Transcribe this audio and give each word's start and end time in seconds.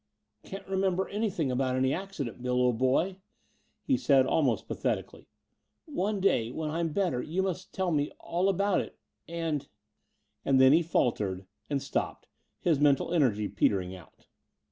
"Can't 0.41 0.67
remember 0.67 1.07
anything 1.09 1.51
about 1.51 1.75
any 1.75 1.93
accident, 1.93 2.41
Bill, 2.41 2.55
old 2.59 2.79
boy," 2.79 3.17
he 3.83 3.97
said 3.97 4.25
almost 4.25 4.67
pathetically. 4.67 5.27
"One 5.85 6.19
day— 6.19 6.49
^when 6.51 6.71
I'm 6.71 6.91
better— 6.91 7.21
^you 7.23 7.43
must 7.43 7.71
tell 7.71 7.91
me 7.91 8.11
all 8.19 8.49
about 8.49 8.81
it— 8.81 8.97
and" 9.27 9.67
And 10.43 10.59
then 10.59 10.73
he 10.73 10.81
faltered 10.81 11.45
and 11.69 11.83
stopped, 11.83 12.25
his 12.59 12.79
mental 12.79 13.13
energy 13.13 13.47
petering 13.47 13.93
out. 13.95 14.25